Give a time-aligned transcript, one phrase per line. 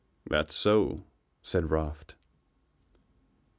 [0.27, 1.03] "That's so,"
[1.43, 2.15] said Raft.